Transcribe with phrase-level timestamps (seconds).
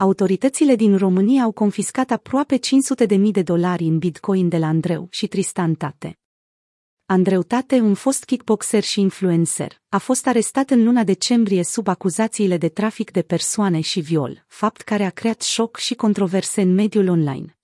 [0.00, 5.26] autoritățile din România au confiscat aproape 500.000 de dolari în bitcoin de la Andreu și
[5.26, 6.18] Tristan Tate.
[7.06, 12.56] Andreu Tate, un fost kickboxer și influencer, a fost arestat în luna decembrie sub acuzațiile
[12.56, 17.08] de trafic de persoane și viol, fapt care a creat șoc și controverse în mediul
[17.08, 17.58] online.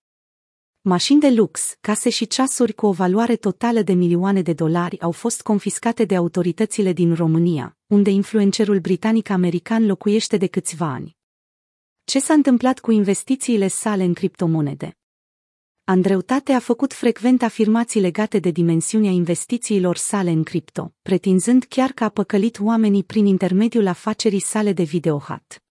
[0.81, 5.11] Mașini de lux, case și ceasuri cu o valoare totală de milioane de dolari au
[5.11, 11.17] fost confiscate de autoritățile din România, unde influencerul britanic-american locuiește de câțiva ani.
[12.05, 14.97] Ce s-a întâmplat cu investițiile sale în criptomonede?
[15.85, 22.05] Andreutate a făcut frecvent afirmații legate de dimensiunea investițiilor sale în cripto, pretinzând chiar că
[22.05, 25.63] a păcălit oamenii prin intermediul afacerii sale de videohat.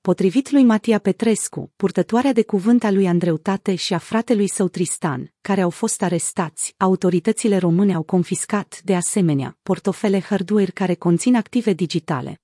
[0.00, 5.32] Potrivit lui Matia Petrescu, purtătoarea de cuvânt a lui Andreutate și a fratelui său Tristan,
[5.40, 11.72] care au fost arestați, autoritățile române au confiscat, de asemenea, portofele hardware care conțin active
[11.72, 12.43] digitale.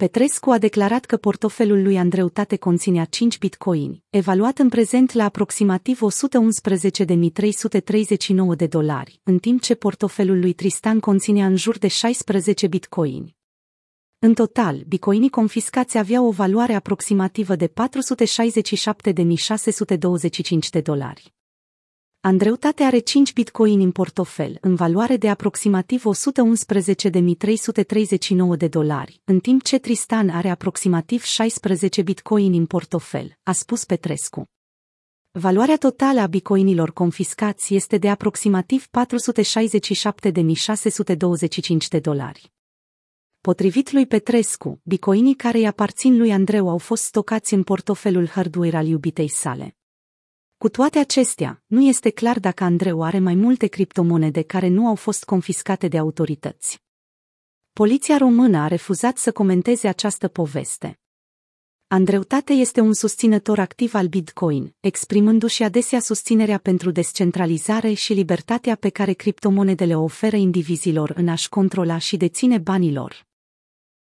[0.00, 6.00] Petrescu a declarat că portofelul lui Andreutate conținea 5 bitcoini, evaluat în prezent la aproximativ
[6.00, 13.36] 111.339 de dolari, în timp ce portofelul lui Tristan conținea în jur de 16 bitcoini.
[14.18, 17.72] În total, bitcoinii confiscați aveau o valoare aproximativă de 467.625
[20.70, 21.34] de dolari.
[22.22, 29.62] Andreutate are 5 bitcoin în portofel, în valoare de aproximativ 111.339 de dolari, în timp
[29.62, 34.44] ce Tristan are aproximativ 16 bitcoin în portofel, a spus Petrescu.
[35.30, 38.90] Valoarea totală a bitcoinilor confiscați este de aproximativ 467.625
[41.90, 42.52] de dolari.
[43.40, 48.76] Potrivit lui Petrescu, bitcoinii care îi aparțin lui Andreu au fost stocați în portofelul hardware
[48.76, 49.74] al iubitei sale.
[50.60, 54.94] Cu toate acestea, nu este clar dacă Andreu are mai multe criptomonede care nu au
[54.94, 56.82] fost confiscate de autorități.
[57.72, 61.00] Poliția română a refuzat să comenteze această poveste.
[61.86, 68.88] Andreutate este un susținător activ al Bitcoin, exprimându-și adesea susținerea pentru descentralizare și libertatea pe
[68.88, 73.26] care criptomonedele o oferă indivizilor în a-și controla și deține banilor.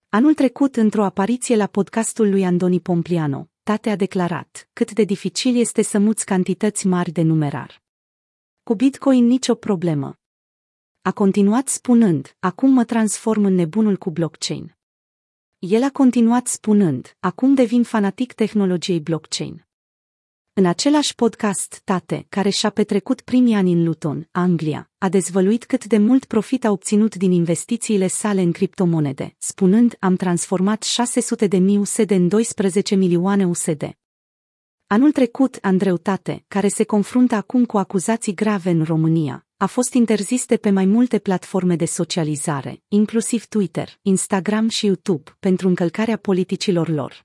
[0.09, 5.55] Anul trecut, într-o apariție la podcastul lui Andoni Pompliano, Tate a declarat cât de dificil
[5.55, 7.83] este să muți cantități mari de numerar.
[8.63, 10.19] Cu Bitcoin nicio problemă.
[11.01, 14.75] A continuat spunând, acum mă transform în nebunul cu blockchain.
[15.59, 19.67] El a continuat spunând, acum devin fanatic tehnologiei blockchain.
[20.57, 25.85] În același podcast, Tate, care și-a petrecut primii ani în Luton, Anglia, a dezvăluit cât
[25.85, 31.57] de mult profit a obținut din investițiile sale în criptomonede, spunând, am transformat 600 de
[31.57, 33.97] mii USD în 12 milioane USD.
[34.87, 39.93] Anul trecut, Andreu Tate, care se confruntă acum cu acuzații grave în România, a fost
[39.93, 46.17] interzis de pe mai multe platforme de socializare, inclusiv Twitter, Instagram și YouTube, pentru încălcarea
[46.17, 47.24] politicilor lor.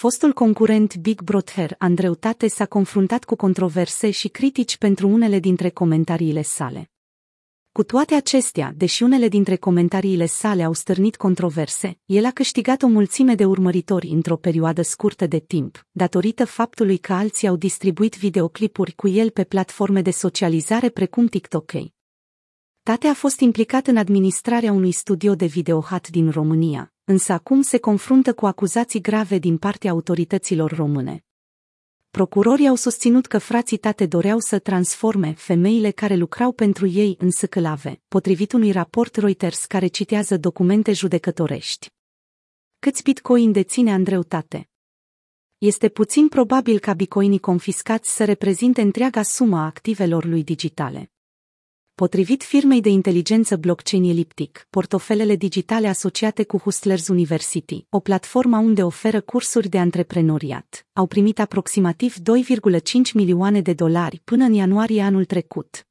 [0.00, 5.70] Fostul concurent Big Brother Andreu Tate s-a confruntat cu controverse și critici pentru unele dintre
[5.70, 6.90] comentariile sale.
[7.72, 12.86] Cu toate acestea, deși unele dintre comentariile sale au stârnit controverse, el a câștigat o
[12.86, 18.92] mulțime de urmăritori într-o perioadă scurtă de timp, datorită faptului că alții au distribuit videoclipuri
[18.92, 21.72] cu el pe platforme de socializare precum TikTok.
[22.82, 27.78] Tate a fost implicat în administrarea unui studio de videohat din România, însă acum se
[27.78, 31.24] confruntă cu acuzații grave din partea autorităților române.
[32.10, 37.30] Procurorii au susținut că frații tate doreau să transforme femeile care lucrau pentru ei în
[37.30, 41.90] săcălave, potrivit unui raport Reuters care citează documente judecătorești.
[42.78, 44.68] Câți bitcoin deține Andreu Tate?
[45.58, 51.10] Este puțin probabil ca bitcoinii confiscați să reprezinte întreaga sumă a activelor lui digitale.
[52.00, 58.82] Potrivit firmei de inteligență blockchain Elliptic, portofelele digitale asociate cu Hustlers University, o platformă unde
[58.82, 62.82] oferă cursuri de antreprenoriat, au primit aproximativ 2,5
[63.14, 65.89] milioane de dolari până în ianuarie anul trecut.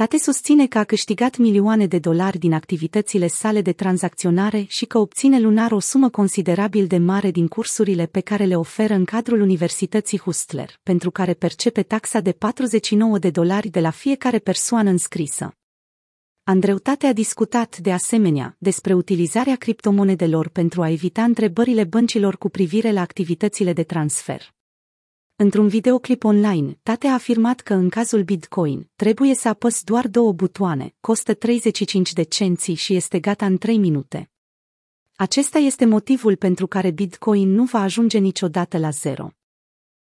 [0.00, 4.98] Tate susține că a câștigat milioane de dolari din activitățile sale de tranzacționare și că
[4.98, 9.40] obține lunar o sumă considerabil de mare din cursurile pe care le oferă în cadrul
[9.40, 15.54] Universității Hustler, pentru care percepe taxa de 49 de dolari de la fiecare persoană înscrisă.
[16.44, 22.92] Andreutate a discutat, de asemenea, despre utilizarea criptomonedelor pentru a evita întrebările băncilor cu privire
[22.92, 24.58] la activitățile de transfer.
[25.42, 30.32] Într-un videoclip online, Tate a afirmat că în cazul Bitcoin, trebuie să apăs doar două
[30.32, 34.30] butoane, costă 35 de cenți și este gata în 3 minute.
[35.14, 39.28] Acesta este motivul pentru care Bitcoin nu va ajunge niciodată la zero.